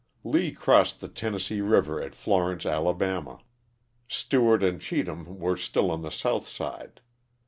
[0.23, 3.37] Lee crossed the Tennessee river at Florence, Ala.
[4.07, 7.01] Stewart and Cheatham were still oa the south side.